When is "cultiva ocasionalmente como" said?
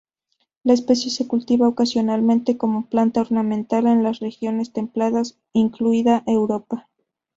1.27-2.87